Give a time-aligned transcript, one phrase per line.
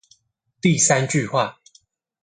[0.59, 1.59] 第三句話